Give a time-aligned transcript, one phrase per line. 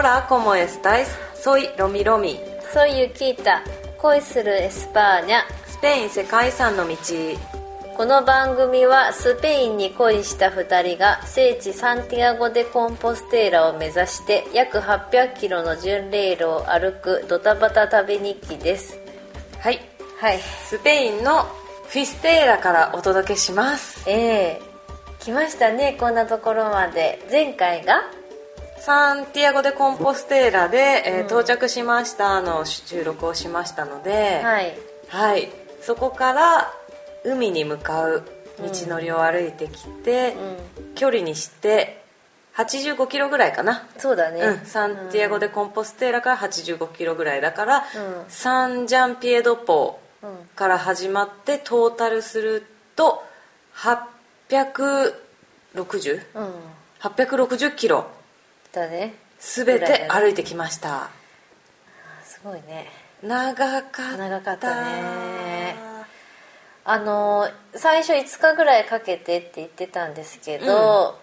[0.00, 1.08] Hola, ¿cómo estáis?
[1.42, 2.38] Soy Romi Romi.
[2.72, 3.64] Soy Yukita.
[4.00, 5.40] 恋するエスパーニャ。
[5.66, 6.94] スペイン世界遺産の道。
[7.96, 18.96] この番組はスペインに恋した2人が聖地サンティアゴ・デ・コンポステーラを目指して約800キロの巡礼路を歩くドタバタ旅日記です
[19.58, 19.80] はい。
[20.20, 21.42] はいスペインの
[21.88, 24.08] フィステーラからお届けします。
[24.08, 24.62] ええ
[25.18, 28.02] 来ましたねこんなところまで前回が
[28.80, 34.78] サンティアゴ・デ・コンポステーラで、えー到着しましたの収録をしましたので、はい。
[35.08, 35.50] はい、
[35.82, 36.72] そこから
[37.24, 38.22] 海に向かう
[38.58, 40.34] 道のりを歩いてきて、
[40.94, 42.02] 距離にして
[42.56, 47.84] 85キロぐらいかな、そうだね、うん、サンティアゴ・デ・コンポステーラから85キロぐらいだから、うん。
[48.28, 53.22] サンジャンピエドポうんから始まってトータルすると
[53.76, 56.40] 860?860 う
[57.74, 57.76] ん。
[57.76, 58.06] キロ
[58.72, 59.14] だね。
[59.38, 61.10] 全て歩いてきました。
[62.24, 62.86] すごいね。
[63.22, 64.16] 長かった。
[64.16, 65.76] 長かったね。
[66.84, 71.18] あの最初5日ぐらいかけてって言ってたんですけど、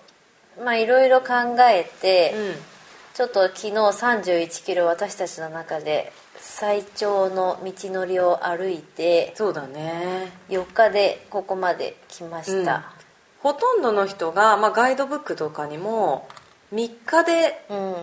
[0.64, 2.76] まあいろいろ考えて、うん。
[3.16, 10.34] ちょっと昨日31キロ私たちの中で最長の道のりを歩いてそうだね。
[10.50, 12.92] 4日でここまで来ました。
[13.42, 16.28] ほとんどの人が、まあ、ガイドブックとかにも
[16.76, 17.96] 3日で、うん。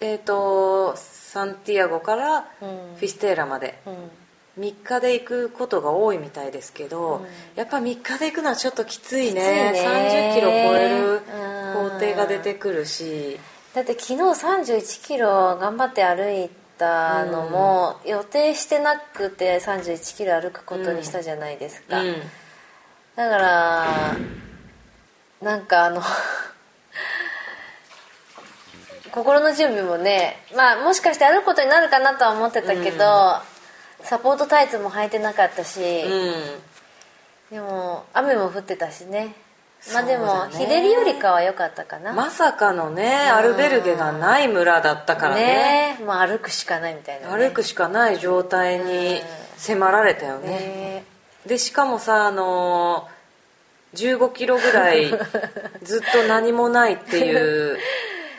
[0.00, 2.94] えー、とサンティアゴからフうん。
[2.96, 3.78] ィステーラまで。
[3.86, 3.90] う
[4.60, 4.62] ん。
[4.62, 7.26] 3日で行くことが多いみたいですけど、うん。
[7.56, 9.70] やっぱ3日で行くのはちょっときついね。
[9.70, 10.32] いね。
[10.32, 11.90] 30キロ超えるうん。
[11.90, 13.40] 工程が出てくるし。
[13.74, 22.14] だって昨日31キロ頑張って歩いたのも、予定してなくて31キロ歩くことにしたじゃないですか、うん。
[23.16, 23.86] だから
[25.42, 26.02] なんかあの
[29.14, 33.06] 心の準備もねまあもしかして歩くことになるかなとは思ってたけど、
[34.02, 36.34] サポートタイツも履いてなかったし、うん。
[37.52, 39.36] でも雨も降ってたしね。
[39.92, 45.96] まあでも、日照りよりかは良かったかな、まさかのねアルベルゲがない村だったからね。
[45.98, 49.20] ねもう歩くしかないみたいな、ね、歩くしかない状態に
[49.56, 51.04] 迫られたよね、ね
[51.46, 53.14] でしかもさあのー
[53.94, 55.06] 15キロぐらい
[55.82, 57.78] ずっと何もないっていう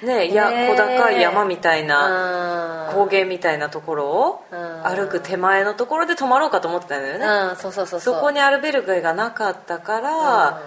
[0.03, 2.93] ねやね小高い山みたいなうん。
[2.93, 4.83] 高原みたいなところをうん。
[4.83, 10.61] 歩く手前のところで泊まろうかと思ってたんだよね、うんそうそうそうそこにアルベルゲがなかったから、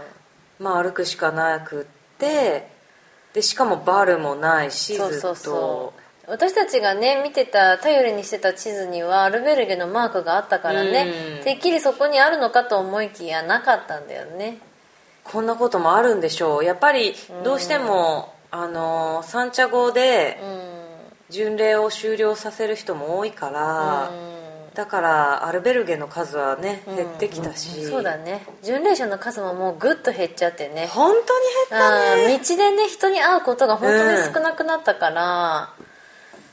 [0.59, 1.85] まあ歩くしかなくっ
[2.19, 2.69] て
[3.33, 5.93] でしかもバルもないしそうそうずっとそ
[6.27, 6.31] う。
[6.31, 11.45] 私たちがね見てた頼りにしてた地図にはアルベルゲのマークがあったからね、うん。
[11.45, 14.59] てっきりそこにあるのかと思いきやなかったんだよね。
[15.25, 16.65] こんなこともあるんでしょう。
[16.65, 17.15] やっぱり
[17.45, 20.79] どうしても、あのサンチャゴでうん。
[21.31, 24.13] 巡礼を終了させる人も多いから、う
[24.71, 24.75] ん。
[24.75, 28.47] だからアルベルゲの数はね減ってきたし、そうだね。
[28.63, 30.87] 巡礼者の数ももうぐっと減っちゃってね。
[30.87, 31.25] 本当に
[31.69, 32.35] 減ったね。
[32.35, 32.43] うん。
[32.43, 35.75] 道でね人に会うことが本当に少なくなったから、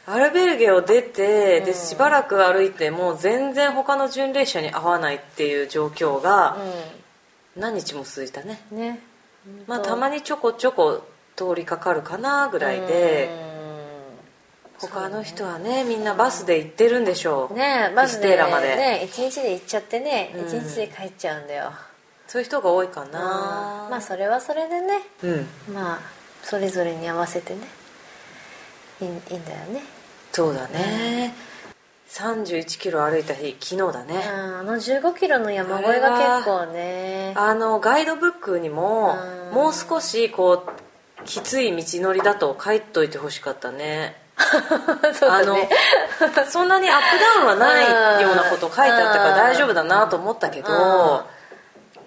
[0.07, 6.57] アルベルゲを出てでしばらく歩いてもう全然他の巡礼者に会わないっていう状況が
[7.55, 8.99] 何日も続いたね、うんね。
[9.67, 11.01] まあたまにちょこちょこ
[11.35, 13.29] 通りかかるかなぐらいで、
[14.79, 18.75] 他の人はねみんなバスで行ってるんでしょう、ねバスでまで。
[18.75, 20.63] ね一日で行っちゃってね一、うん。
[20.67, 21.71] 日で帰っちゃうんだよ。
[22.27, 23.11] そういう人が多いかうん。
[23.11, 25.73] なまあそれはそれでねうん。
[25.73, 25.99] まあ
[26.43, 27.61] それぞれに合わせてね
[29.01, 29.83] いいんだよね。
[30.31, 31.33] そうだね。
[32.09, 37.33] 31キロ歩いた日昨日だうんね、あの1 5キロの山越えが結構ね。
[37.35, 39.15] あのガイドブックにも
[39.49, 39.55] うん。
[39.55, 40.84] もう少しこう
[41.25, 44.15] きつい道のりだと書いといてほしかったね。
[44.37, 45.69] そうだね。
[46.19, 51.25] あのそんなにアップダウンはないようなこと書いてあったから大丈夫だなと思ったけど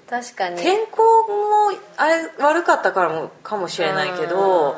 [0.08, 0.60] 確かに。
[0.60, 4.76] 天候もあれ悪かったからもかもしれないけど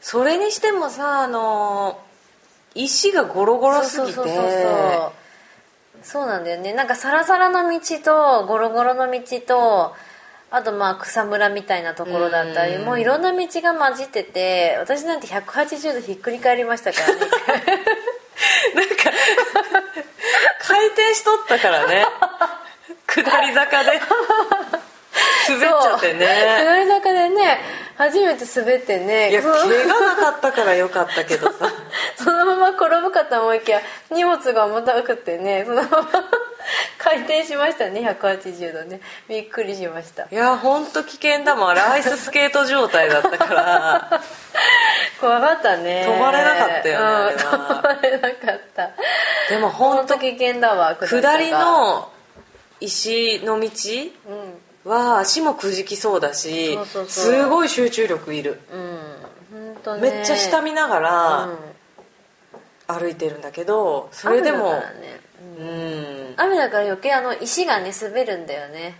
[0.00, 1.98] それにしてもさあの
[2.74, 5.16] 石がゴロゴロすぎて。
[6.02, 6.72] そうなんだよね。
[6.72, 9.94] なんかサラサラの道とゴロゴロの道と
[10.50, 12.84] あとまあ草むらみたいなところだったりうん。
[12.84, 17.20] もういろんな道が混じってて私なんて180度ひっくり返りましたからね。
[18.74, 19.10] なんか
[20.60, 22.06] 回転しとったからね。
[23.06, 24.00] 下り坂で。
[25.48, 26.26] 滑っちゃってね。
[26.60, 27.60] 下り坂でね
[27.96, 29.30] 初めて滑ってね。
[29.30, 31.70] いや怪我なかったからよかったけどさ。
[32.16, 36.08] そのまま転ぶかと思いきや荷物が重たくてねそのまま
[36.98, 39.00] 回転しましたね180度ね。
[39.28, 40.24] びっくりしました。
[40.30, 41.68] いや本当危険だもん。
[41.70, 44.20] あれアイススケート状態だったから。
[45.20, 46.04] 怖かったね。
[46.06, 48.90] 飛ばれなかったよねうん飛ばれなかった。
[49.48, 52.10] でも本当危険だわ下りの
[52.80, 53.68] 石の道
[54.28, 54.90] うん。
[54.90, 56.78] は足もくじきそうだし
[57.08, 60.00] すごい集中力いる、うんね。
[60.00, 61.58] めっちゃ下見ながうらん。
[62.86, 65.20] 歩いてるんだけどそれでもね。
[65.58, 65.85] うん
[66.36, 68.96] 雨だから余計あの石がね滑るんだよね。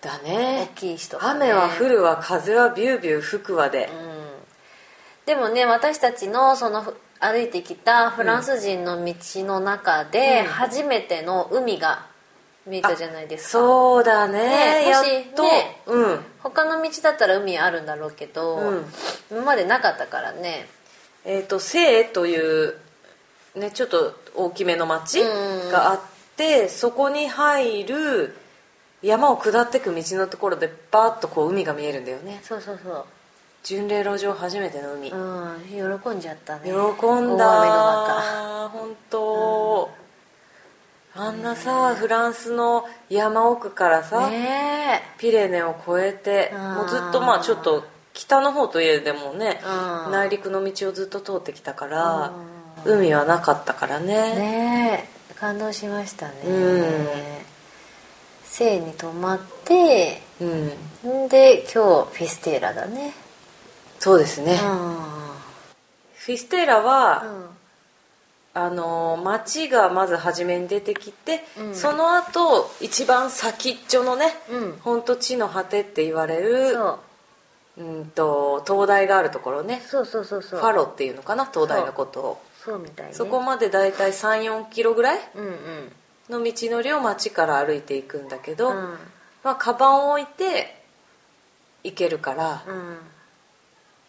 [0.00, 5.26] だ大ねきい石とか、ね、雨は降るわ風はビュービュー吹くわで、うん。
[5.26, 9.14] でもね私たちのそのふ歩いてきたフランス人の道
[9.44, 10.46] の中でうん。
[10.46, 12.06] 初めての海が
[12.66, 14.88] 見えたじゃないですか、そうだね。
[14.88, 16.20] やっねもしと、ねうん。
[16.42, 18.84] 他の道だったら海あるんだろうけど、うん。
[19.30, 20.68] 今までなかったからね。
[21.24, 22.74] えっ、と聖という
[23.54, 25.70] ねちょっと大きめの町うん。
[25.70, 26.00] があっ
[26.36, 28.36] て、そこに入る
[29.02, 32.40] 山を下っていく道のところでバーッとこう海が見えるんだよね。
[32.42, 33.04] そうそうそう。
[33.62, 36.64] 巡礼路上初めての海、うん喜んじゃったね。
[36.64, 38.68] 喜んだ大雨の中。
[38.68, 39.90] 本当、
[41.16, 46.74] あんなさフランスの山奥からさ、ねピレネを越えてうん。
[46.74, 49.60] もうずっとまあちょっと北の方といえでもね
[50.06, 50.12] うん。
[50.12, 52.32] 内陸の道をずっと通ってきたから
[52.84, 54.06] 海はなかったからえね。
[54.06, 56.34] ねえ感動しましたね。
[56.46, 56.86] うん。
[58.44, 60.44] 聖に泊まってう
[61.08, 61.26] ん。
[61.26, 63.12] んで今日フィステーラだね。
[63.98, 64.56] そうですね、う
[66.14, 67.56] フィステーラは、ん。
[68.54, 71.74] あの町がまず初めに出てきて、うん。
[71.74, 74.78] その後一番先っちょのね、うん。
[74.80, 76.76] 本当地の果てって言われる
[77.78, 79.82] うんと灯台があるところね。
[79.86, 80.60] そうそうそうそう。
[80.60, 83.12] ファロっていうのかな灯台のことをそうみたいね。
[83.12, 85.20] そこまで大体3 4キロぐらい
[86.28, 88.74] の道のりを町から歩いていくんだけど、うん。
[89.44, 90.82] まあカバンを置いて
[91.84, 92.98] 行けるから、うん。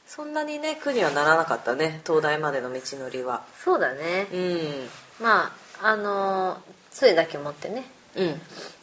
[0.08, 3.44] そんなにね苦にはならなかったね灯台までの道のりは。
[3.64, 4.28] そうだね。
[4.34, 5.24] うん。
[5.24, 5.52] ま
[5.82, 6.58] ああのー
[6.90, 8.28] 杖だけ持ってねうん。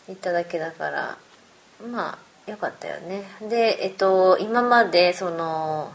[0.07, 1.19] 行っただけだから
[1.91, 2.17] ま
[2.47, 3.25] あよかったよね。
[3.41, 5.93] でえっと今までその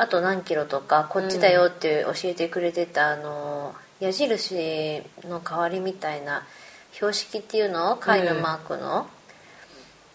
[0.00, 6.42] あと何キロとかこっちだよって教えてくれてた、あの矢印の代わりみたいな
[6.92, 9.06] 標識っていうの貝のマークの、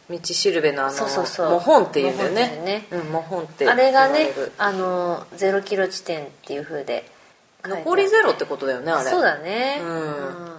[0.09, 1.49] 道しるべのあのそうそうそう。
[1.51, 7.07] モホンっていうんだよねいううんモホンってあれがねあの0キロ地点っていう風で
[7.63, 9.09] 書いてあって残りゼロってことだよねあれ。
[9.11, 9.81] そうだね。
[9.83, 10.55] うん。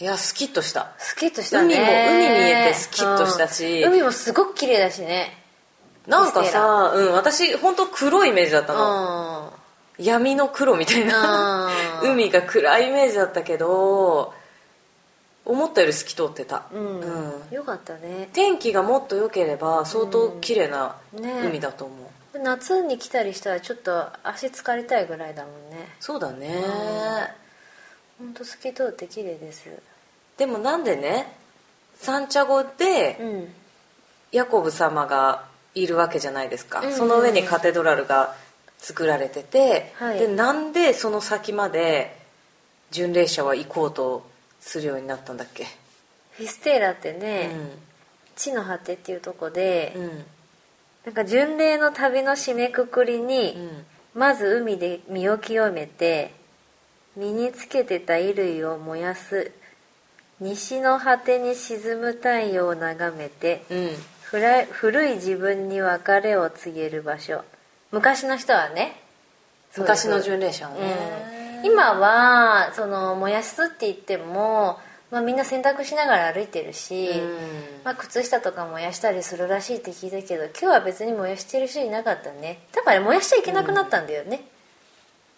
[0.00, 0.94] いやスキッとした。
[0.98, 1.76] スキッとしたね。
[1.76, 3.82] 海も海見えてスキッとしたし。
[3.84, 3.92] うん。
[3.92, 5.45] 海もすごく綺麗だしね
[6.06, 8.78] なんかさうん私本当黒いイメージだったうん。
[8.78, 9.52] の
[9.98, 11.70] 闇の黒みたいな。
[12.02, 12.12] うん。
[12.12, 14.34] 海が暗いイメージだったけど
[15.44, 17.06] 思ったより透き通ってた、うん、う
[17.50, 17.54] ん。
[17.54, 18.28] よかったね。
[18.32, 21.42] 天気がもっと良ければ相当綺麗なね。
[21.44, 21.94] 海だと思
[22.34, 25.88] う、夏に来たりしたらちょっと足疲れたいぐらいだもんね。
[26.00, 26.64] そうだね、
[28.18, 29.70] ほんと透き通って綺麗です。
[30.36, 31.36] でもなんでね
[31.98, 33.54] サンチャゴでうん。
[34.32, 35.44] ヤコブ様が
[35.76, 38.34] いるわけじゃないですか、うんその上にカテドラルが
[38.78, 40.18] 作られてて、はい。
[40.18, 42.16] でなんでその先まで
[42.90, 44.28] 巡礼者は行こうと
[44.60, 45.66] するようになったんだっけ？
[46.32, 47.50] フィステーラってね、
[48.34, 50.02] 地の果てっていうとこで、うん。
[50.02, 50.24] うん
[51.06, 54.20] なんか巡礼の旅の締めくくりに、うん。
[54.20, 56.32] まず海で身を清めて
[57.16, 59.52] 身につけてた衣類を燃やす
[60.40, 63.62] 西の果てに沈む太陽を眺めて
[64.72, 67.42] 古い自分に別れを告げる場所。
[67.90, 69.00] 昔の人はね。
[69.76, 70.80] 昔の巡礼者はうん。
[70.80, 74.78] ね、今はその燃やすって言っても、
[75.10, 77.36] まあ、みんな洗濯しながら歩いてるし、うん。
[77.84, 82.60] まあ、靴下とか燃やしたりするらしいって聞いたけど今日は別に燃やしてる人いなかったね。
[82.72, 84.42] だから燃やしちゃいけなくなったんだよね、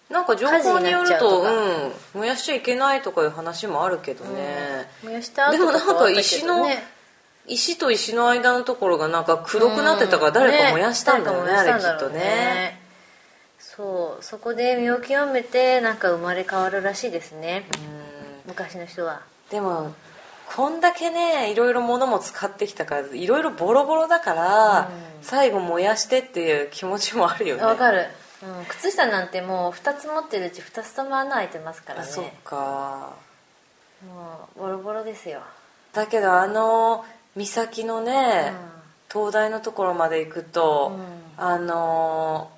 [0.09, 6.83] なんか情報によるとうん、燃やしちゃいけないとかいう話もあるけどね、燃やした後でもなんか石のね
[7.49, 12.81] 石と石の間のところがなんか黒くなってたから誰か燃やしたんだよね,、あれきっとね。
[13.59, 17.67] そうそこで身を清めてなんか生まれ変わるらしいですね。
[18.45, 18.50] うん。
[18.50, 19.23] 昔の人は。
[19.50, 19.95] でも
[20.55, 24.90] こんだけねいろいろ物も使ってきたからいろいろボロボロだから、
[25.21, 27.62] 最後燃やしてっていう気持ちもあるよね。
[27.62, 28.07] わかる、
[28.43, 32.09] うん、靴下なんてもう2つ持ってるうち2つとも穴開いてますからね。
[32.09, 33.12] あそっか。
[34.07, 35.40] もうボロボロですよ。
[35.93, 37.05] だけどあの
[37.47, 38.52] 岬のね、
[39.09, 40.92] 灯台のところまで行くと、
[41.38, 42.50] うあの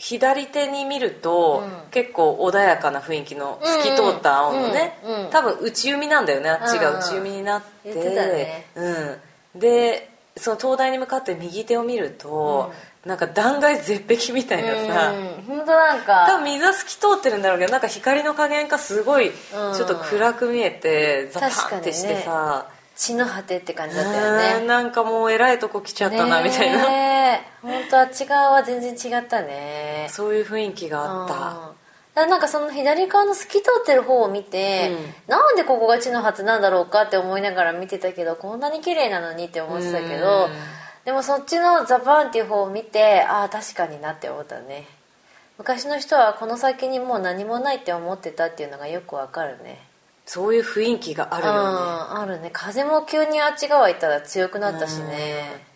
[0.00, 1.90] 左手に見ると、うん。
[1.90, 7.00] 結構穏やかな雰囲気の透き通った青のね、うんうんうん多分内海なんだよねあっちがうんうん。
[7.00, 8.66] 内海になって、てたね。
[9.54, 12.72] うん、でその灯台に向かって右手を見ると、
[13.04, 15.42] なんか断崖絶壁みたいなさ、うん。
[15.44, 16.26] 本当なんか。
[16.26, 19.82] 多分水は透き通ってるんだろうけどなんか光の加減がすごいちうん。
[19.82, 22.68] ょっと暗く見えてザパンってしてさ、
[23.00, 24.64] 地の果てって感じだったうよね。
[24.64, 26.84] んなんかもうえらいとこ来ちゃったなみたいな、
[27.62, 30.06] 本当あっち側は全然違ったね。
[30.10, 31.40] そういう雰囲気があった、うん。
[32.14, 34.90] だなんかその左側の透き通ってる方を見て、
[35.26, 35.32] うん。
[35.32, 40.50] なんでここが地の果てなんだろうかって思いながら見てたけどこんなに綺麗なのにって思ってたけど、うん。
[41.06, 44.86] でもそっちのザパンっていう方を見てああ確かになって思ったね。
[45.56, 49.80] 昔の人はこの先にもう何もないって思ってたっていうのがよくわかるね
[50.32, 51.76] そういう雰囲気があるうんよね、
[52.20, 52.50] あるね。
[52.52, 55.66] 風も急にあっち側行ったら強くなったしね。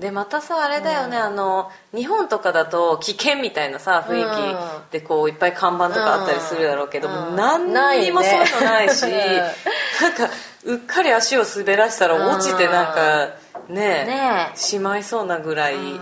[0.00, 7.36] でまたさあれだよね、あの日本とかだと危険みたいなさ雰囲気でこういっぱい看板とかあったりするだろうけど、うん。
[7.36, 9.42] 何にもそういうのないし、ね
[10.02, 10.28] なんか
[10.64, 13.28] うっかり足を滑らしたら落ちてなんか
[13.68, 14.58] ねねえ。
[14.58, 16.00] しまいそうなぐらいうん。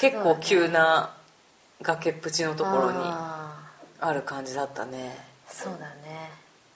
[0.00, 1.10] 結構急な
[1.82, 3.52] 崖っぷちのところにあ
[4.00, 5.14] ある感じだったね。
[5.28, 6.01] ーそうだね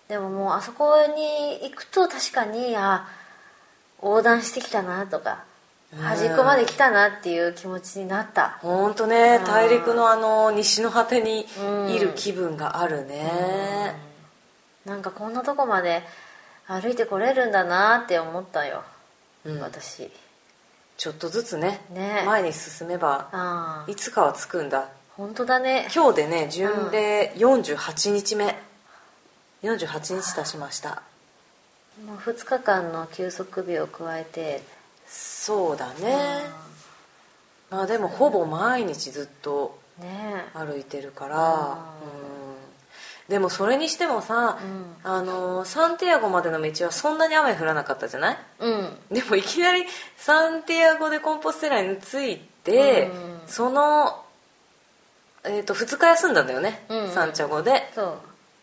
[0.09, 3.09] でももうあそこに行くと確かにあ
[4.03, 5.45] 横断してきたなとか
[5.93, 5.99] うん。
[6.01, 8.59] 端っこまで来たなっていう気持ちになった。
[8.61, 9.45] 本当ねうん。
[9.45, 11.47] 大陸のあの西の果てに
[11.89, 13.95] いる気分があるね。
[14.85, 16.03] なんかこんなとこまで
[16.67, 18.85] 歩いてこれるんだなって思ったよ、
[19.45, 19.61] うん。
[19.61, 20.11] 私。
[20.97, 22.23] ちょっとずつねね。
[22.27, 24.89] 前に進めばいつかは着くんだ。
[25.17, 25.89] 本当だね。
[25.95, 28.57] 今日でね巡礼48日目
[29.63, 31.03] 48日経ちました。
[32.05, 34.63] もう2日間の休息日を加えて。
[35.07, 36.41] そうだね。
[37.71, 40.45] まあでもほぼ毎日ずっとね。
[40.55, 41.37] 歩いてるから。
[41.39, 43.31] あうん。
[43.31, 44.59] でもそれにしてもさ、
[45.03, 48.39] あのサンティアゴまでの道はそんなに雨降らなかったじゃない？
[48.61, 48.97] うん。
[49.11, 49.85] でもいきなり
[50.17, 53.41] サンティアゴ・でコンポステラに着いて、うん。
[53.49, 54.23] その、
[55.45, 57.11] えー、と2日休んだんだよね、うん。
[57.11, 57.91] サンチャゴで。
[57.95, 58.19] そう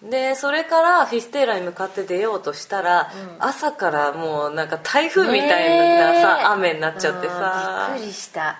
[0.09, 3.47] でそれからフィステーラに向かって出ようとしたら、うん。
[3.47, 6.45] 朝からもうなんか台風みたいなさ、ねえ。
[6.45, 7.87] 雨になっちゃってさ。
[7.91, 8.59] うんびっくりした。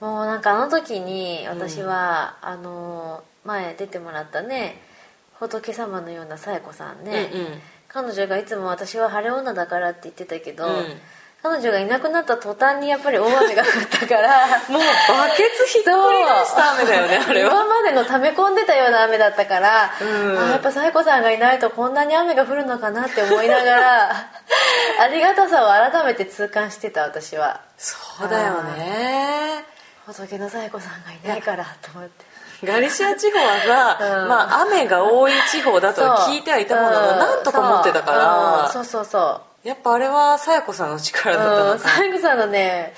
[0.00, 4.82] もうなんかあの時に私は、あの前出てもらったね
[5.34, 7.46] 仏様のような紗子さんね、うんうん。
[7.88, 10.72] 彼女がいつも私は晴れ女だからって言ってたけど、うん
[11.46, 14.46] 彼女がいなくなった途端にやっぱり大雨が降ったから。
[14.68, 17.52] もうバケツひっくり返した雨だよね あれは。
[17.52, 20.38] 今までの溜め込んでたような雨だったから、うん。
[20.38, 24.10] あやっぱ紗子さんがいないとこんなに雨が降るのかなって思いながら
[25.00, 27.60] ありがたさを改めて痛感してた私は。
[27.78, 29.64] そうだよね。
[30.06, 32.26] 仏の紗子さんがいないからと思って。
[32.64, 34.28] ガリシア地方はさ、うん。
[34.28, 37.16] まあ、雨が多い地方だとは聞いてはいたものの、う。
[37.16, 38.82] んなんとか持ってたから、そう。
[38.82, 39.04] うんそう。
[39.04, 42.94] そうやっぱあれはさや子さんの力だったそうのか、紗子さんのね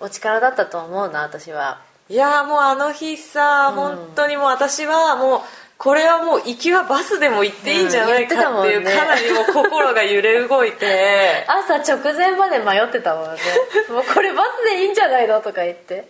[0.00, 1.80] お力だったと思うな私は。
[2.08, 5.40] いやーもうあの日さ、本当にもう私はもう
[5.78, 11.46] これはもう行きはバスでも行っていいんじゃないかっていう、かなりもう心が揺れ動いて。
[11.46, 13.40] 朝直前まで迷ってたもんね。
[13.88, 16.08] もうこれバスでいいんじゃないのとか言って。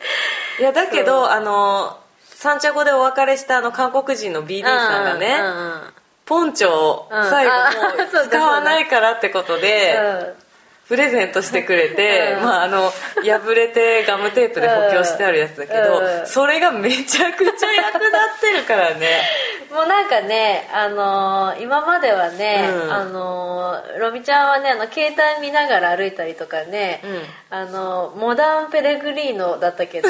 [0.59, 5.95] いやだけどあの三茶語でお別れしたあの韓国人の BD さんがね、うんうん
[6.31, 7.29] ポンチョをうん。
[7.29, 10.50] 最後あもそう使わないからってことで、うん
[10.91, 12.43] プレゼントしてくれて、うん。
[12.43, 12.91] まあ、あの
[13.23, 16.27] 破れてガムテープで補強してあるやつだけど、うん。
[16.27, 19.23] それがめちゃくちゃ役立ってるからね。
[19.71, 22.93] もうなんかね、あのー今まではね、うん。
[22.93, 27.23] あのーロミちゃんはねあの携帯見ながら歩いたりとかね、うん。
[27.51, 30.09] あのモダンペレグリーノだったけど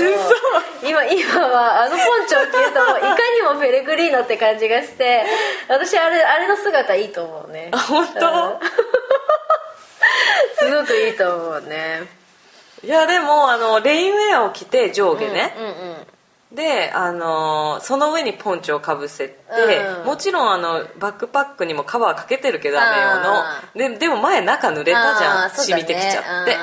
[0.83, 5.25] 今今はあのポンチョを着るといかにもペレグリーノって感じがして
[5.69, 7.69] 私あれあれの姿いいと思うね。
[7.73, 8.21] あ本当？
[8.25, 8.27] う
[8.87, 8.90] ん
[10.61, 12.03] すごくいいと思うね。
[12.85, 15.97] いやでもあのレインウェアを着て上下ね、うんうん
[16.53, 19.37] であのその上にポンチョをかぶせて、
[20.01, 20.07] うん。
[20.07, 23.93] もちろんあのバックパックにもカバーかけてるけど雨あ用の。
[23.93, 25.55] ででも前中濡れたじゃん、ね。
[25.55, 26.57] 染みてきちゃって。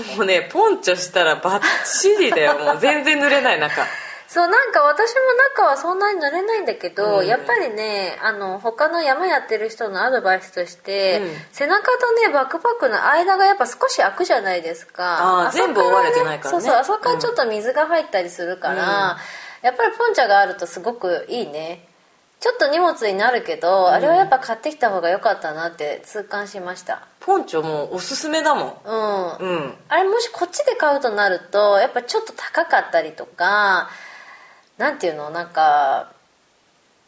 [0.00, 0.16] うん。
[0.18, 2.58] もうねポンチョしたらバッチリだよ。
[2.58, 3.86] もう全然濡れない中
[4.26, 5.20] そうなんか私も
[5.54, 11.28] 中はそんなに乗れないんだけど、うんやっぱりねあの他の山やってる人のアドバイスとして、うん。
[11.52, 15.46] 背中とねバックパックの間がやっぱ少し開くじゃないですか。
[15.46, 16.62] あー全部覆われてないからね。
[16.62, 19.18] そうそうあそこからちょっと水が入ったりするから、
[19.62, 21.86] やっぱりポンチャがあるとすごくいいね。
[22.40, 27.06] ちょっと荷物になるけど、あれはやっぱ買ってきた方が良かったなって痛感しました。
[27.20, 28.76] ポンチョもうおすすめだもん。
[28.84, 29.74] うん、うん。
[29.88, 33.88] あれもしこっちで買うとなるとやっぱちょっと高かったりとか
[34.78, 35.30] なんていうの？
[35.30, 36.12] なんか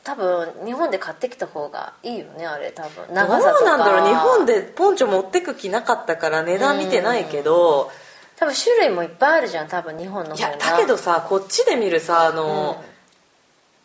[0.04, 2.70] 多分日本で買ってきた方がいいよねあれ。
[2.70, 3.64] 多分ど長さとか。
[3.64, 4.08] うなんだろう？
[4.08, 7.90] 日本でポンチョ持ってく気なかったから値段見てないけど、
[8.37, 10.50] 多分種類もいっぱいあるじゃん多分日本のい方が。
[10.50, 12.85] やだけどさこっちで見るさあの、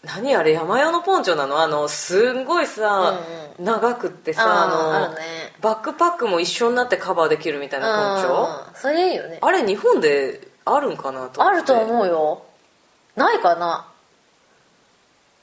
[0.04, 1.60] 何あれ山用のポンチョなの？
[1.60, 3.20] あのすんごいさ、
[3.60, 5.22] 長くってさあのね。
[5.62, 8.70] バックパックも一緒になってカバーできるみたいなポンチョ？
[8.70, 9.40] うんそれいいよね。
[9.42, 12.46] あれ日本であるんかなとあるとう思うよ
[13.16, 13.88] ないかな？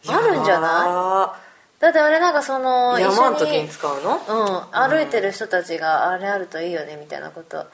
[0.06, 1.80] あるんじゃない？
[1.80, 4.16] だってあれなんかその山の時にに使うの？
[4.16, 7.66] うん、歩いてる人たちがあれあるといいよねみたいなこと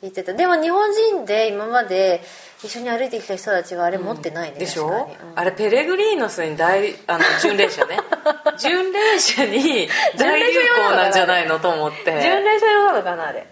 [0.00, 0.32] 言ってた。
[0.34, 2.22] でも日本人で今まで
[2.62, 5.38] 一緒に歩いてきた人たちはあれ持ってないね、でしょ、うん。
[5.38, 7.98] あれペレグリーノスに大あの巡礼者ね。
[8.58, 12.20] 巡礼者に大流行なんじゃないのと思って。
[12.22, 13.46] 巡礼所用なのかなあれ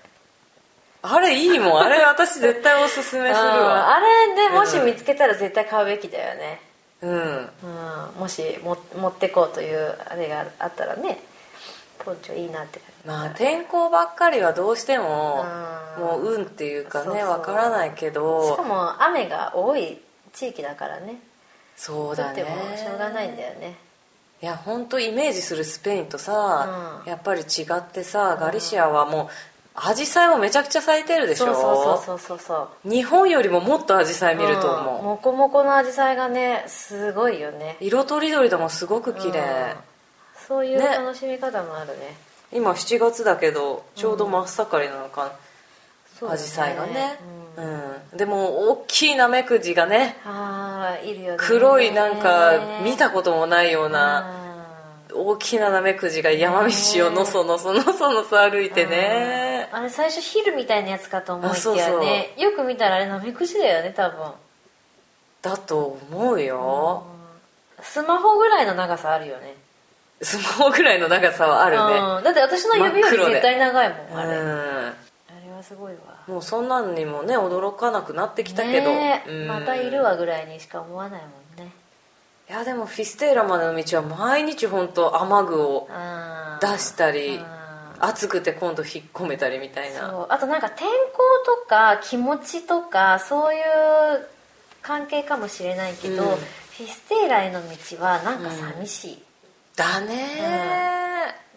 [1.03, 1.81] あれいいもん。
[1.81, 3.55] あれ私絶対おすすめするうん。
[3.65, 6.61] わあれでもし見つけたら絶対買うべきだよね、
[7.03, 7.11] うん。
[7.13, 11.21] うん、もしも持ってこうというあれがあったらね。
[12.03, 13.09] ポンチョいいなって感じ。
[13.09, 15.45] まあ天候ばっかりはどうしても
[15.99, 16.05] うん。
[16.05, 20.01] もう運っていうかねわからないけしどかも雨が多い
[20.33, 21.21] 地域だからね。
[21.77, 23.77] そうだ降ってもねしょうがないんだよね。
[24.43, 27.11] いや本当イメージするスペインとさ、うん。
[27.11, 29.29] やっぱり違ってさガリシアはも
[29.77, 31.47] うアジサイもめちゃくちゃ咲いてるでしょ？
[31.47, 37.77] そうそうそうそうそう日本よりももっとアジサイ見ると思う、ん、モコモコのアジサイがねすごいよね。
[37.81, 39.77] 色とりどりでもすごく綺麗、うん。
[40.47, 40.87] そういうね。
[40.87, 42.17] 楽しみ方もあるね。
[42.53, 45.33] 今7月だけどちょうど真っ盛りなのか
[46.29, 47.19] アジサイがね。
[47.57, 51.37] ううん、でも大きいナメクジがねああいるよね。
[51.39, 54.40] 黒いなんか見たこともないようなあ
[55.15, 59.69] 大きなナメクジが山道をのそのそのそのそ歩いてね。
[59.73, 62.35] ーあれ最初ヒルみたいなやつかと思いきやね。
[62.39, 64.33] よく見たらあれナメクジだよね多分。
[65.43, 67.05] だと思うよ。
[67.83, 69.55] スマホぐらいの長さあるよね。
[70.23, 71.83] スマホぐらいの長さはあるね。
[72.19, 74.47] うん、だって私の指より絶対長いもんあれ、あうん。
[75.47, 75.99] れはすごいわ。
[76.27, 81.37] もうそんなんにもね驚かなくなってきたけど、ねまたいるわぐらいにしか思わないもんね
[82.51, 90.11] いやでもフィステーラまでの道は毎日本当雨具をあ出したりあ暑くて今度引っ込めたりみたいな。
[90.11, 90.27] そう。
[90.29, 93.63] あとなんか天候とか気持ちとかそういう
[94.83, 96.29] 関係かもしれないけど、うん。
[96.31, 99.23] フィステーラへの道はなんか寂しい、
[99.77, 101.00] だね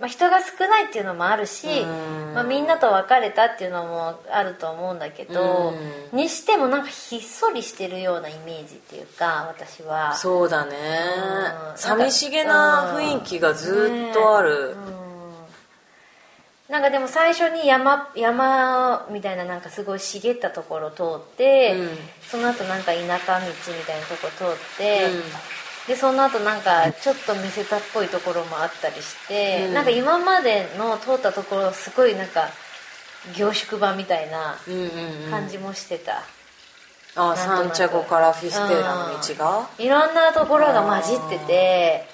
[0.03, 2.33] まあ、人が少ないっていうのもあるし、うん。
[2.33, 5.73] まあ、みんなと別れたっていうのもあると思うんだけど、
[6.11, 10.13] にしてもなんかひっそりしてるようなイメージっていうか私は。
[10.13, 10.75] そうだね。
[11.71, 11.77] うん。
[11.77, 14.75] 寂しげな雰囲気がずっとある。
[16.67, 21.89] なんかでも最初に山山みたいななんかすごい茂ったところを通って、うん。
[22.23, 25.23] その後なんか田舎道みたいなとこ通って、うん
[25.87, 29.73] でその後なんかちょっと見せたっぽいところもあったりして、うん。
[29.73, 32.49] なんか今までの通ったところすごいなんか
[33.35, 34.81] 凝縮版みたいなうんうん
[35.25, 35.31] うん。
[35.31, 36.23] 感じもしてた、
[37.15, 37.75] あなんとなく。
[37.77, 39.69] サンチャゴからフィステーラの道が？
[39.77, 42.05] いろんなところが混じってて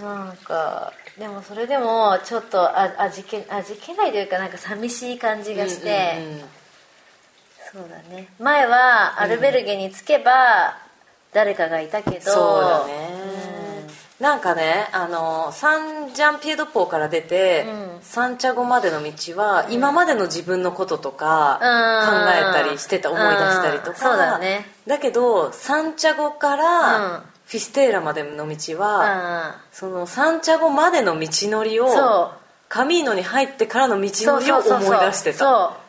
[0.00, 6.40] なんかでもそれでもちょっとあ味気味気ないというかなんか寂しい感じがして、うんうんうん。
[7.72, 8.28] そうだね。
[8.38, 10.76] 前はアルベルゲに着けば
[11.36, 13.10] 誰かがいたけど、そうだね、
[14.20, 17.98] なんかねあのサンジャンピエドポーから出て、うん。
[18.00, 22.24] サンチャゴまでの道は、今までの自分のこととかうん。
[22.24, 23.96] 考えたりしてた思い出したりとか、うん。
[23.96, 24.66] そうだね。
[24.86, 26.58] だけどサンチャゴかうん。
[26.58, 32.38] らフィステーラまでの道は、そのサンチャゴまでの道のりをそう。
[32.68, 35.38] カミーノに入ってからの道そうのりをそうそうそう思い出してた。
[35.38, 35.85] そうだからそう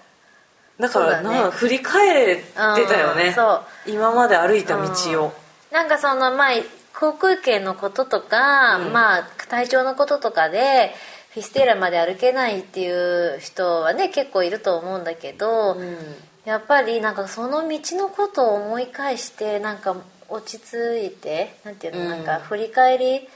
[0.80, 1.30] だね。
[1.30, 5.34] なんか振り返ってたよね、うん今まで歩いた道を、
[5.72, 6.50] なんかそのまあ
[6.94, 10.94] 航空券のこととか、まあ体調のこととかで
[11.34, 15.98] フィステーラまで歩けないっていう人はね結構いると思うんだけど、うん。
[16.46, 19.98] やっぱりなんかその道のことを思い返してなんか
[20.30, 22.10] 落ち着いてなんていうの、うん。
[22.10, 23.28] なんか振り返り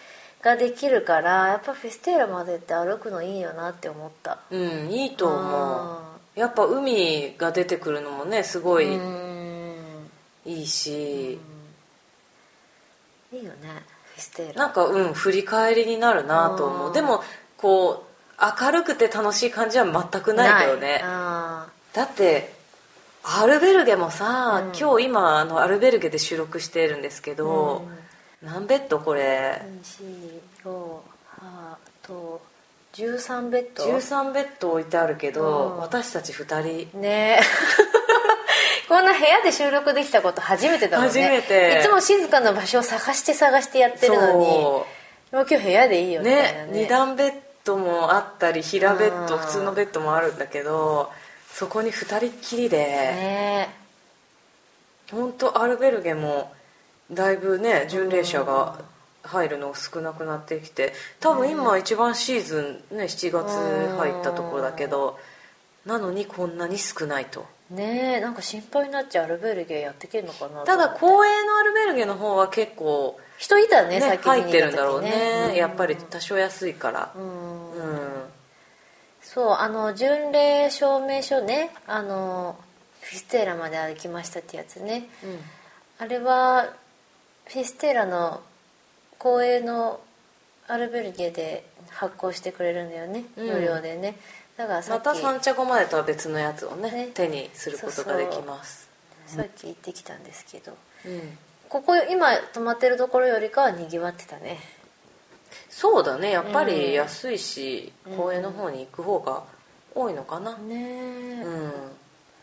[0.42, 4.40] ができるからやっぱフィステーラまでって歩くのいいよなって思った。
[4.50, 9.52] うんいいと思うやっぱ海が出てくるのもねすごいうん。
[10.46, 11.40] いいし、
[13.32, 13.84] いいよね
[14.16, 16.88] フィステーラなんかうん振り返りになるなと思う。
[16.88, 16.94] うん。
[16.94, 17.22] でも
[17.58, 21.02] こう明るくて楽しい感じは全くないけどね。
[21.04, 22.54] あだって
[23.24, 24.80] アルベルゲもさ、うん。
[24.80, 27.88] 今日今あのアルベルゲで収録してるんですけど、
[28.42, 29.62] 何ベッドこれ
[30.64, 31.00] ？145
[32.02, 32.42] と
[32.94, 35.78] 13ベッド？13ベッド置いてあるけど、うん。
[35.78, 37.00] 私たち2人。
[37.00, 37.40] ね。
[37.40, 37.42] え
[38.90, 41.10] こんな部屋で収録できたこと初めてだもんね。
[41.10, 41.80] 初めて。
[41.80, 44.86] いつも静かな場所を探して探してやってるのにもう
[45.32, 46.68] 今日部屋でいいよね。
[46.70, 49.42] ね2段ベッドもあったり平ベッドうん。
[49.42, 51.10] 普通のベッドもあるんだけど
[51.54, 53.70] そこに2人っきりで、ね。
[55.10, 56.52] 本当アルベルゲも
[57.10, 58.80] だいぶね巡礼者が
[59.24, 65.20] 入るの少なくなってきて多分今一番シーズンね7月入ったところだけど
[65.86, 67.46] なのにこんなに少ないと。
[67.72, 75.58] ねえなんか心配になっちゃうアルベルゲやってけんのかなただこ公営のアルベルゲの方は結構、人いたねねさっき入ってるんだろう見に行った時ね。
[75.58, 77.14] やっぱり多少安いから。
[77.16, 77.72] うん。
[77.72, 78.24] うん。
[79.22, 82.58] そうあの巡礼証明書ねあの
[83.00, 85.08] フィステーラまで歩きましたってやつね。
[85.98, 86.74] あれは
[87.46, 88.42] フィステーラの
[89.22, 90.00] 公営の
[90.68, 93.48] アルベルゲで発行してくれるんだよね、うん。
[93.54, 94.16] 無料でね。
[94.58, 97.10] だからさまた三茶後までとは別のやつをねね。
[97.14, 98.90] 手にすることができます。
[99.28, 100.76] さっき行ってきたんですけど。
[101.06, 101.38] うん。
[101.70, 104.58] ここ今泊まってるところよりかはにぎわってたね。
[105.70, 106.32] そうだね。
[106.32, 109.44] やっぱり安いし、公園の方に行く方が
[109.94, 110.58] 多いのかな。
[110.58, 111.42] ね。
[111.42, 111.72] えうん、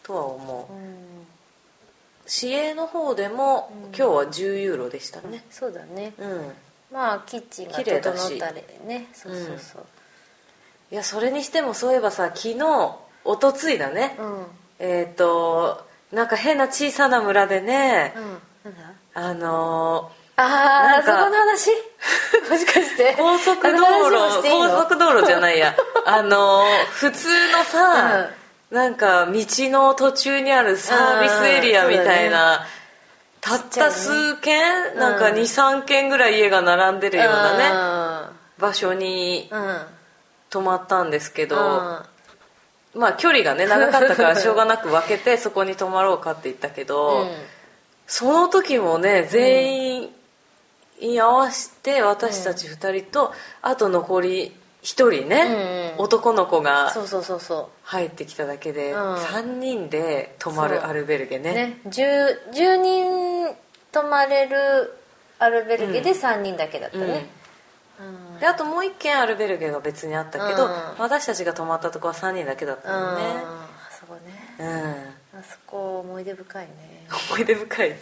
[0.05, 0.73] とは思う。
[0.73, 1.27] うん。
[2.25, 5.45] 市営の方でも、今日は10ユーロでしたね。
[5.51, 6.13] そうだね。
[6.19, 6.53] うん
[6.93, 9.09] まあキッチンが綺整ったりね。
[9.13, 9.87] そうそうそう。
[10.91, 14.47] いやそれにしてもそういえばさ昨日おとついだね、うん。
[14.79, 18.15] えっ、となんか変な小さな村でね、
[18.65, 18.73] うん。
[19.15, 21.71] あのあなんかあそこの話？
[22.49, 23.15] もしかして。
[23.15, 23.71] ー高速道
[24.11, 25.75] 路高速道路じゃないや。
[26.07, 28.29] あのー普通のさ、
[28.71, 32.67] なんか道の途中にあるサービスエリアみたいな、
[33.41, 35.37] たった数軒、なんかうん。
[35.37, 39.67] 23軒ぐらい家が並んでるようなね、な場所にうん。
[39.67, 39.81] うん
[40.51, 43.01] 泊まったんですけど、うん。
[43.01, 47.27] まあ距離がね長かったからしょうがなく分けて そこに泊まろうかって言ったけど、
[48.07, 50.15] その時もね全員
[51.01, 59.15] に合わせて私たち2人と、あと残り1人ね、うん男の子がそうそうそうそ入ってきただけで、うん。
[59.17, 61.51] 3人で泊まるアルベルゲね。
[61.85, 61.91] うね。
[61.91, 63.57] 10, 10人
[63.91, 64.95] 泊まれる
[65.41, 67.07] アルベルゲで3人だけだったうん。
[67.09, 67.27] ね
[68.39, 70.73] であともう1軒アルベルゲが別にあったけど、うん。
[70.99, 74.21] 私たちが泊まったとこは3人だけだったうん、のねあそこね。
[74.61, 74.65] う
[75.37, 75.41] ん。
[75.41, 77.07] あそこ思い出深いね。
[77.31, 77.97] 思い出深い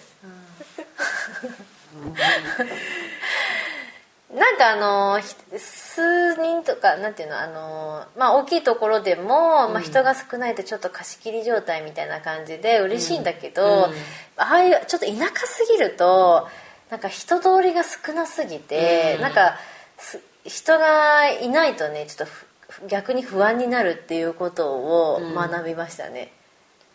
[4.35, 13.95] なんかあのひ数人とかなんていうのあのまあ大きいところでも、まあ、人が少ないとちょっと貸し切り状態みたいな感じで嬉しいんだけど、うん。
[14.37, 16.49] ああいうちょっと田舎すぎると
[16.91, 19.23] なんか人通りが少なすぎて、うん。
[19.23, 19.59] なんか
[19.97, 22.35] す人がいないとねちょっと
[22.69, 25.35] ふ逆に不安になるっていうことをうん。
[25.35, 26.33] 学びましたね、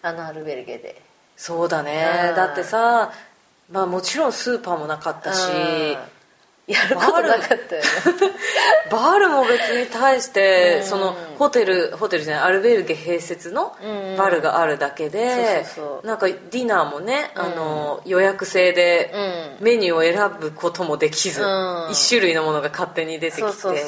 [0.01, 1.01] あのアルベルゲで。
[1.37, 2.27] そうだね。
[2.29, 2.35] うん。
[2.35, 3.13] だってさ、
[3.71, 5.97] まあ、もちろんスーパーもなかったし、うん
[6.67, 7.87] やることなかったよね。
[8.91, 10.87] バールも別に対して、うん。
[10.87, 14.17] そのホテルホテルじゃないアルベルゲ併設のうん。
[14.17, 19.11] バルがあるだけで、そうなんかディナーもね、あの予約制で
[19.59, 19.65] うん。
[19.65, 21.91] メニューを選ぶこともできず、うん。
[21.91, 23.41] 一種類のものが勝手に出てきて。
[23.41, 23.85] そうそうそ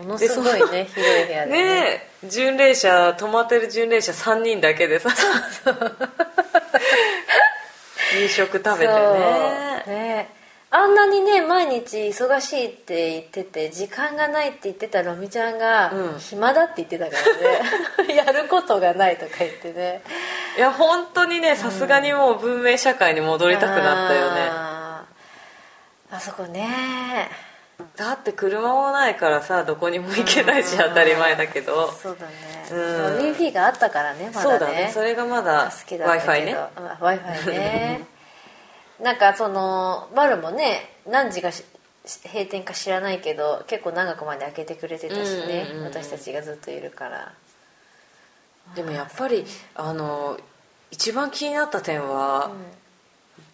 [0.00, 0.04] う。
[0.04, 1.64] ものですごいね広い部屋でね。
[1.64, 5.08] ねえ巡礼者泊まってる巡礼者3人だけでさ
[8.20, 9.84] 夕 食食べてね。
[9.86, 10.39] ね
[10.72, 16.18] あんなにね毎日忙しいって言ってて時間がないって言ってたロミちゃんが、うん。
[16.20, 17.16] 暇だって言ってたか
[17.98, 18.14] らね。
[18.14, 20.02] やることがないとか言ってね。
[20.56, 24.48] いや本当にねさすがにもう文明社会に戻りたくなったよね。
[24.48, 26.16] あー。
[26.16, 27.28] あそこね。
[27.96, 31.90] だって車もないからさどこにも行けないし当たり前だけど。
[31.90, 32.32] そうだね。
[32.70, 33.04] うん。
[33.16, 34.50] w i f i があったからねまだね。
[34.50, 34.90] そうだね。
[34.94, 36.56] それがまだ w だ i f け i どね。
[37.00, 38.19] w i f i ね
[39.02, 41.64] なんかそのバルもね何時がし
[42.24, 45.92] 閉店か知らないけど結構長くまで開けてくれてたしね、うんうんうんうん。
[45.92, 47.32] 私たちがずっといるから。
[48.74, 50.38] でもやっぱりあの
[50.90, 52.50] 一番気になった点は、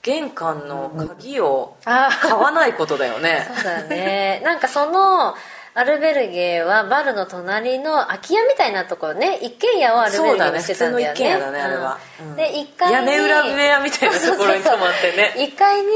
[0.02, 3.46] 玄関の鍵をあ買わないことだよね。
[3.56, 4.40] そうだね。
[4.44, 5.34] なんかその
[5.76, 9.38] アルベルゲはバルの隣の空き家みたいなところね。
[9.42, 11.12] 一軒家をアルベルゲにしてたんだよね。
[11.12, 11.98] そうだね普通の一軒家だねあれは。
[12.18, 12.30] うん。
[12.30, 15.34] うんで1階に屋根裏部屋みたいなところに泊まってね。
[15.36, 15.86] 1階に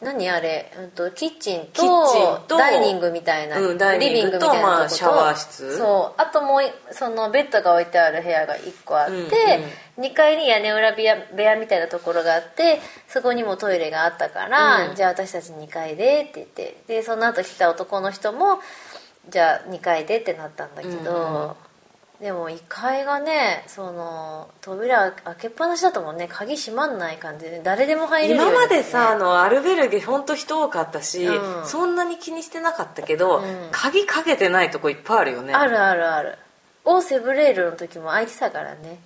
[0.00, 4.62] 何あれ、うん、とキッチンとキッチンとダイニングみたいな、うんリビングみたいなとこと。
[4.62, 5.78] まあシャワー室。
[5.78, 6.20] そう。
[6.20, 9.26] あともうそのベッドが置いてある部屋が1個あって、うん
[9.96, 14.94] 2階に屋根裏部屋部屋みたいなところがあってそこにもトイレがあったから、うん。
[14.94, 16.76] じゃあ私たち2階でって言って。
[16.86, 18.58] でその後来た男の人も
[19.28, 21.56] じゃあ2階でってなったんだけど、
[22.20, 26.28] でも1階がねその扉開けっぱなしだともんね。
[26.30, 27.60] 鍵閉まんない感じで。
[27.62, 31.66] 誰でも入れるように今までさあねのアルベルゲ本当人多かったし、うん。
[31.66, 33.68] そんなに気にしてなかったけど、うん。
[33.70, 35.54] 鍵かけてないとこいっぱいあるよね。
[35.54, 36.38] あるあるある。
[36.88, 38.98] オーセブレールの時も開いてたからね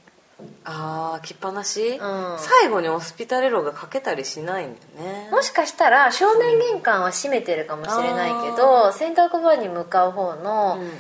[0.65, 2.01] ああ着っぱなし、ん。
[2.39, 5.31] 最後にオスピタレロがかけたりしないんだよね。
[5.31, 10.91] もしかしたら正面玄関は閉めてるかもしれないけど洗濯場に向かう方のうん。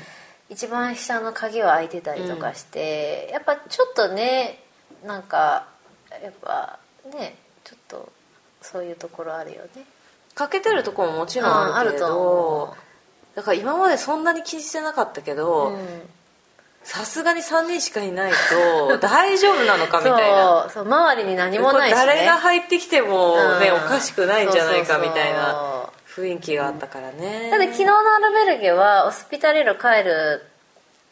[0.50, 4.60] 一番下の鍵は開いてたりとかして、やっぱちょっとね
[5.06, 5.68] なんか
[6.10, 6.80] やっぱ
[7.16, 8.12] ねちょっと
[8.60, 9.84] そういうところあるよね。
[10.34, 12.76] かけてるところももちろんあるけど思
[13.36, 15.72] だから今までそんなに気にしてなかったけど
[16.82, 18.32] さすがに3人しかいない
[18.88, 20.68] と大丈夫なのかみたいな。
[20.70, 23.76] そう周りに何もないし、ね、誰が入ってきてもね、うん。
[23.76, 27.50] おかしくないんじゃないかみたいな雰囲気があったからね。
[27.50, 30.46] だって昨日のアルベルゲはオスピタレロ帰る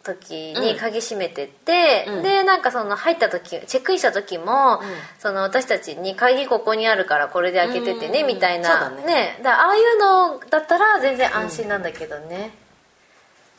[0.03, 2.23] 時に鍵閉めてって、うん。
[2.23, 4.81] でなんかその入った時チェックインした時も、
[5.19, 8.27] その私たちに鍵ここにあるからこれで開けててね、うん。
[8.27, 8.89] みたいな。
[8.89, 9.39] そうだね。
[9.43, 12.53] だああいうのだったら全然安心なんだけどね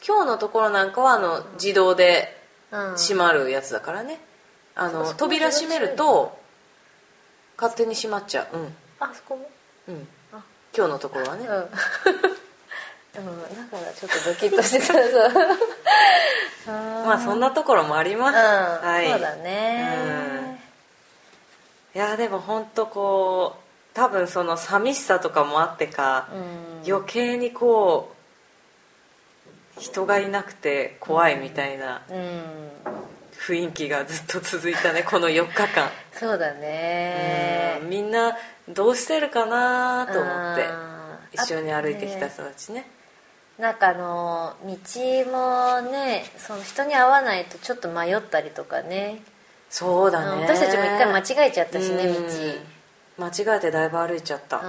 [0.05, 2.37] 今日のところなんかはあの自動で
[2.71, 4.19] うん、閉まるやつだからね。
[4.75, 6.37] あのそう扉閉めると
[7.57, 8.57] 勝手に閉まっちゃう。
[8.57, 8.73] うん。
[8.99, 9.49] あそこも？
[9.87, 10.07] うん。
[10.31, 10.43] あ。
[10.75, 11.45] 今日のところはね。
[11.47, 11.69] うん、 うん、だ
[13.77, 15.03] からちょっとドキッとしてたそう
[17.05, 18.41] まあそんなところもあります、うん、
[18.87, 19.09] はい。
[19.09, 20.59] そうだね。
[21.95, 23.61] いやでも本当こう
[23.95, 26.83] 多分その寂しさとかもあってか、うん。
[26.87, 28.17] 余計にこう
[29.79, 32.99] 人がいなくて怖いみたいなうん。
[33.39, 37.79] 雰囲気がずっと続いたねこの4日間、そうだね。
[37.81, 37.89] うん。
[37.89, 38.35] みんな
[38.67, 40.65] どうしてるかなと思って
[41.31, 42.85] 一緒に歩いてきたあ人たちね。
[43.57, 44.71] なんかあの道
[45.31, 49.21] もねその人に会わないとちょっと迷ったりとかね。
[49.69, 50.41] そうだね。
[50.41, 53.23] うん私たちも一回間違えちゃったしね道うん。
[53.25, 54.63] 間違えてだいぶ歩いちゃった、うん。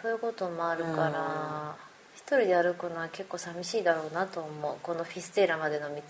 [0.00, 1.74] そういうこともあるから。
[1.86, 1.89] 一
[2.38, 4.76] 人で歩くのは結構寂しいだろうなと思う。
[4.82, 6.00] このフィステーラまでの道。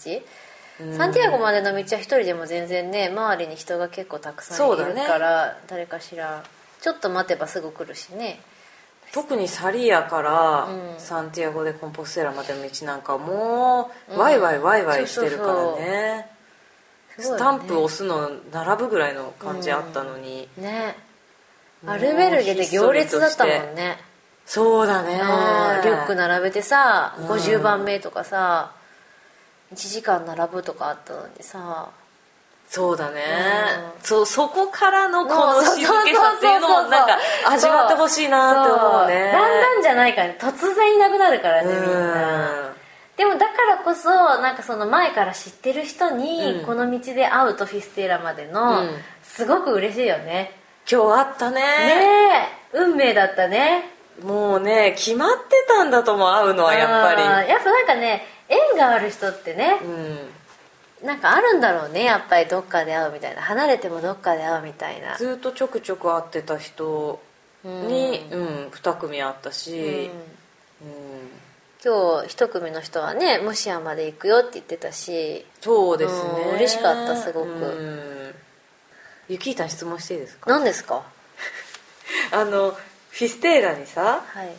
[0.80, 0.96] うん。
[0.96, 6.42] サンティアゴまでの道は一人でも全然ね周りに人が結構たくさんいるから、誰かしら。
[6.80, 8.40] ちょっと待てばすぐ来るしね。
[9.12, 11.00] 特にサリアからうん。
[11.00, 16.30] サンティアゴ・でコンポステラまでの道なんかもうワイワイワイワイしてるからね、
[17.18, 20.96] スタンプ押すの並ぶぐらいの感じあったのに、ね
[21.83, 23.96] もうアルベルゲで行列だったもんね
[24.50, 25.12] そうだね。
[25.12, 25.18] うん
[25.84, 27.28] リュック並べてさうん。
[27.28, 28.72] 50番目とかさ
[29.72, 31.88] 1時間並ぶとかあったのにさ。
[32.68, 33.22] そうだね、
[33.96, 34.02] うん。
[34.02, 35.92] そうそこからのこの静けさ
[36.36, 39.30] っていうのをなんか味わってほしいなって思うね。
[39.32, 40.38] だんだんじゃないからね。
[40.40, 42.64] 突然いなくなるからねみんな。
[42.64, 42.70] うん
[43.16, 46.66] でもだからこそなんかその前から知ってる人にうん。
[46.66, 48.90] この道で会うとフィステーラまでのうん。
[49.22, 50.56] すごく嬉しいよね。
[50.90, 51.60] 今日あったね。
[51.60, 51.62] ね
[52.74, 52.78] え。
[52.78, 57.48] 運命だったねもうね決まってたんだと思う会うのはやっぱり。
[57.48, 61.06] やっぱなんかね縁がある人ってねうん。
[61.06, 63.42] なんかあるんだろうねやっぱりどっかで会うみたいな。
[63.42, 65.16] 離れてもどっかで会うみたいな。
[65.16, 67.20] ずっとちょくちょく会ってた人
[67.64, 68.68] に、うん。
[68.68, 70.11] 2組会ったし、
[70.83, 70.88] うん。
[70.88, 71.30] うん。
[71.83, 75.46] 今日一組の人はねモシアまで行くよって言ってたし。
[75.62, 77.48] そうですね、うん嬉しかったすごく。
[77.48, 77.54] う
[78.30, 78.35] ん。
[79.28, 80.50] ゆきーたん質問していいですか？
[80.50, 81.02] 何ですか？
[82.33, 82.76] あの
[83.10, 84.50] フィステーラにさはい。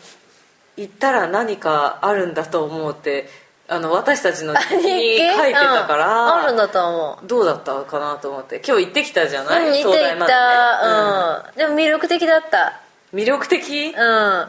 [0.78, 3.28] 行ったら何かあるんだと思うって
[3.68, 4.76] あの私たちの日記？
[4.78, 6.00] に書いてたかうん。
[6.00, 7.28] ら、あるんだと思う。
[7.28, 8.62] どうだったかなと思って。
[8.66, 10.40] 今日行ってきたじゃない、うん、行った行っ東大までね。
[10.40, 12.82] た、うん、でも魅力的だった。
[13.14, 14.48] うん魅力的、うん。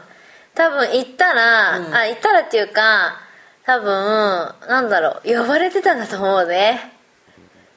[0.55, 1.93] 多分行ったら、うん。
[1.93, 3.19] あ行ったらっていうか
[3.65, 5.41] 多分なんだろう。
[5.41, 6.93] 呼ばれてたんだと思うね。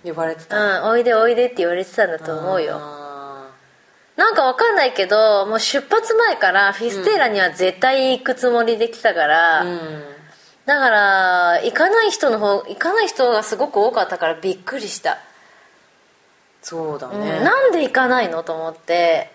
[0.05, 2.77] 呼ばれてうた、んおいでおいでって言われてたんだと思うよ。
[2.77, 2.96] あ
[4.17, 10.03] なんかわかんないけどもう出発前からフィステーラには絶対行くつもりで来たから、ーうん。
[10.65, 15.19] だから行かない人の方行かない人がすごく多かったからびっくりした、
[16.63, 17.21] そうだうん。
[17.21, 19.31] ね、なんで行かないのと思って。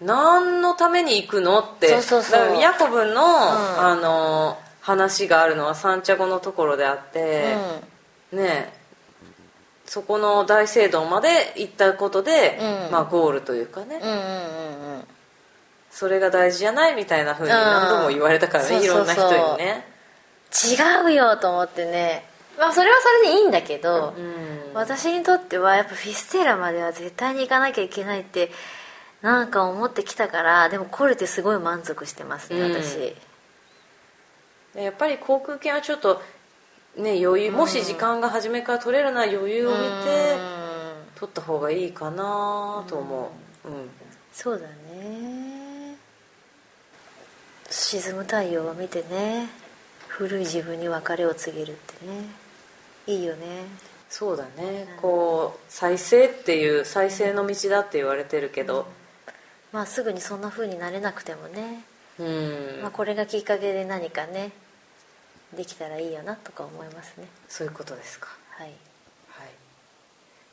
[0.00, 1.88] 何のために行くのって。
[1.88, 2.60] そうそうそう。
[2.60, 7.56] ヤコブの,、あの話があるのはサンチャゴのところであって、
[8.32, 8.81] ねえ
[9.92, 12.92] そこの大聖堂まで行ったことで、うん。
[12.92, 14.94] まあ、ゴールというかね、うんうんうんうん。
[14.94, 15.04] うん
[15.90, 19.86] それが大事じゃないみたいなふうに何度も言われたからね、うんいろんな人にね。
[20.50, 22.24] 違うよと思ってね。
[22.58, 24.72] まあそれはそれでいいんだけど、うん。
[24.72, 28.50] 私にとってはやっぱフィステーラまでは絶対に行かなきゃいけないって
[29.20, 32.60] なんか思ってきたからでも来れてすごい満足してますね
[34.74, 34.82] うん。
[34.82, 36.22] やっぱり航空券はちょっと
[36.96, 40.72] ね余裕もし時間が初めから取れるなら余裕を見てうん。
[41.14, 43.32] 取った方がいいかなと思
[43.64, 43.90] う、うん。
[44.32, 45.96] そうだね。
[47.70, 49.48] 沈む太陽を見てね。
[50.08, 52.26] 古い自分に別れを告げるってね。
[53.06, 53.64] いいよね。
[54.10, 58.86] そうだね、こう再生っていう再生の道だって言われてるけど。
[59.72, 61.82] まあすぐにそんな風になれなくてもね、
[62.18, 64.52] うん、まあ、これがきっかけで何かね
[65.56, 67.28] できたらいいよなとか思いますね。
[67.48, 68.28] そういうことですか。
[68.50, 68.68] はい。
[68.68, 69.48] はい。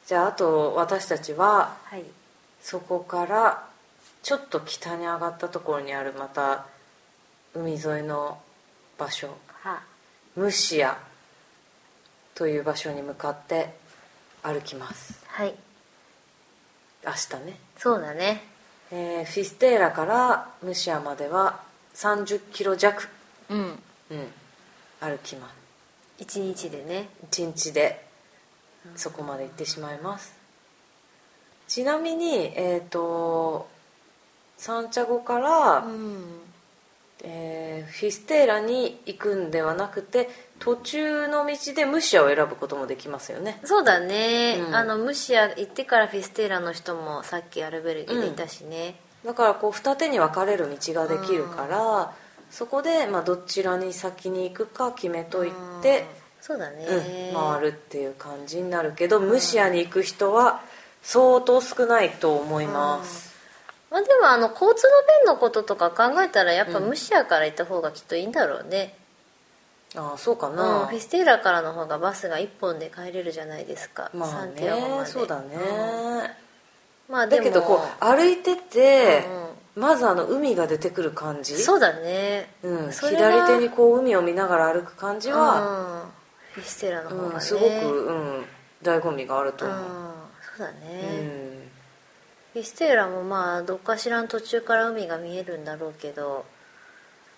[0.05, 2.03] じゃああと私たちははい。
[2.61, 3.67] そこから
[4.21, 6.65] ちょっと北に上がったところにあるまた
[7.53, 8.39] 海沿いの
[8.97, 9.37] 場所。
[9.61, 9.81] は。
[10.35, 10.97] ムシア
[12.35, 13.73] という場所に向かって
[14.43, 15.21] 歩きます。
[15.27, 15.55] はい。
[17.05, 18.43] 明日ね、そうだね。
[18.91, 21.61] えーフィステーラからムシアまでは
[21.95, 23.07] 30キロ弱、
[23.49, 23.57] うん。
[23.57, 24.27] うん、
[24.99, 25.55] 歩きます。
[26.19, 28.05] 一日でね1日で
[28.95, 30.37] そこまで行ってしまいます。
[31.67, 33.69] ちなみにえっ、と
[34.57, 36.23] サンチャゴから、ん。
[37.23, 43.59] えーフィステーラに行くんではなくて途中の道でムシアを選ぶこともできますよね。
[43.63, 44.75] そうだね、うん。
[44.75, 52.13] あのムシア行ってからフィステーラの人もさっきアルベルギーでいたしね、だからこう二手に分かれる道ができるから、
[52.49, 56.05] そこで、まあ、どちらに先に行くか決めといて、
[56.41, 60.61] そうだね、うん、回るっていう感じになるけど、ムシアに行く人は
[61.03, 63.35] 相当少ないと思います、
[63.91, 64.73] まあでもあの交通の
[65.23, 68.95] 便のこととか考えたらやっぱムシアから行った方がきっといいんだろうね、
[69.95, 75.55] ああそうかうんな、フィステーラからの方がバスが1本で帰れるじゃないですか、まあサンティアゴまそうだね、
[77.07, 77.13] うん。
[77.13, 79.48] まあだけどこう歩いてて、う
[79.79, 81.55] まずあの海が出てくる感じ？
[81.55, 86.03] そうだね、うん、左手にこう海を見ながら歩く感じは、
[86.55, 86.61] うん。
[86.61, 88.45] フィステーラの方がね、うんすごく、うん、
[88.83, 89.69] 醍醐味があるとう。
[89.69, 89.71] ん。
[89.71, 89.85] 思う、
[90.57, 90.79] そうだね、
[92.53, 92.59] うん。
[92.59, 96.45] フィステーラもまあどっかしらの途中から海が見えるんだろうけど。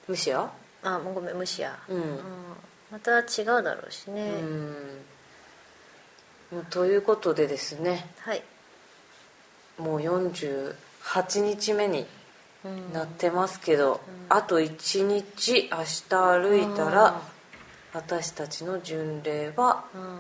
[0.08, 0.50] ムシア
[0.84, 2.20] あもうごめんムシア、うん。
[2.92, 4.32] また違うだろうしね、
[6.52, 6.66] うん。
[6.72, 8.10] ということでですね。
[8.22, 8.42] はい、
[9.78, 10.74] もう48
[11.42, 12.21] 日目にうん
[12.94, 17.20] なってますけど、あと1日明日歩いたら
[17.94, 20.20] 私たちの巡礼はうん。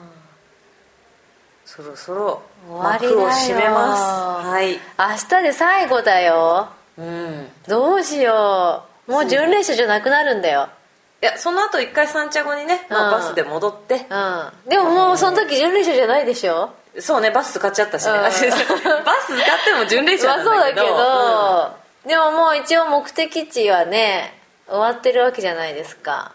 [1.66, 3.18] そろそろ終わりだよ。
[3.20, 4.48] 幕を閉めます。
[4.48, 4.72] はい。
[4.72, 6.68] 明日で最後だよ。
[6.98, 7.48] うん。
[7.68, 9.12] どうしよう。
[9.12, 10.68] もう巡礼者じゃなくなるんだよ。
[11.22, 13.96] いやその後一回サンチャゴにね、まあ、うんバスで戻って。
[13.96, 14.70] うん。
[14.70, 16.72] でももうその時巡礼者じゃないでしょ？
[17.00, 18.22] そうねバス使っちゃったしね、うん。
[18.24, 18.56] バス使っ
[19.64, 24.34] ても巡礼者まあなんだけど, そうだけど、でももう一応目的地はね
[24.68, 26.34] 終わってるわけじゃないですか。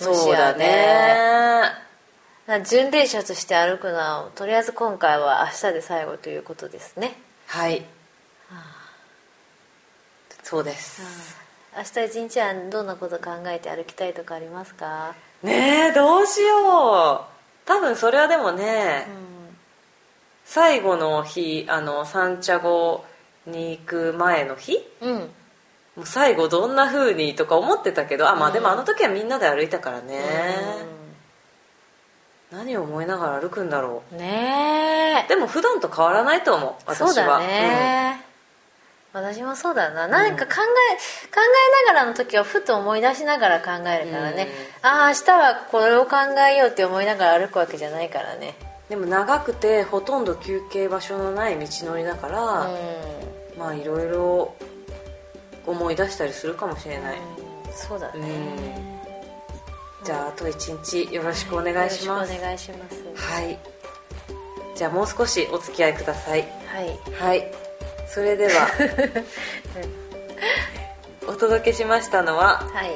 [0.00, 1.72] うんそうだね。
[2.64, 7.16] 巡礼者として歩くのはとりあえず今回は明日で最後ということですね。
[7.46, 7.84] はい。
[10.42, 11.36] そうです、
[11.74, 15.14] 明日一日はどんなこと考えて歩きたいとかありますか？
[15.42, 17.68] ねえどうしよう。
[17.68, 19.06] 多分それはでもね、
[20.44, 23.04] 最後の日あのサンチャゴ
[23.46, 24.78] に行く前の日？
[25.00, 25.26] うん、うん、も
[26.02, 30.20] う最後どんな風にとか思ってたけどあまあでもあの時はみんなで歩いたからね、
[32.50, 37.08] 何を思いながら歩くんだろねうでも普段と変わらないと思うえ私は。
[37.08, 38.24] そうだね、
[39.12, 40.06] 私もそうだな。
[40.08, 41.40] 何か考え、考
[41.84, 44.48] えながらの時はふと思い出しながら考えるからね、
[44.82, 46.16] ああ明日はこれを考
[46.48, 48.54] えようって思いながら歩くわけじゃないからね。
[48.88, 52.76] でも長くてほとんど休憩場所のない道のりだから、う
[53.62, 54.56] まあいろいろ
[55.64, 57.22] 思い出したりするかもしれない、ん
[57.72, 59.00] そうだね。
[60.04, 63.32] じゃああと一日よろしくお願いします、よろしくお願いします。
[63.32, 63.58] はい。
[64.74, 66.40] じゃあもう少しお付き合いください。
[66.66, 67.14] はい。
[67.14, 67.52] はい。
[68.08, 68.68] それでは
[71.28, 72.90] お届けしましたのははい。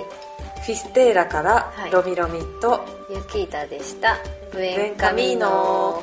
[0.64, 1.92] フィステーラからはい。
[1.92, 4.18] ロミロミとユキータでした。
[4.50, 6.02] ブエエンンカミーノ